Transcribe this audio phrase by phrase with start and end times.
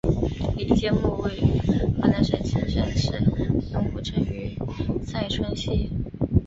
[0.57, 1.59] 李诫墓位于
[1.91, 3.11] 河南省新郑市
[3.71, 4.57] 龙湖镇于
[5.05, 5.91] 寨村西。